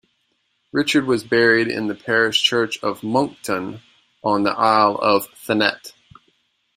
[0.71, 3.81] Richard was buried in the parish church of Monkton,
[4.23, 5.93] on the Isle of Thanet.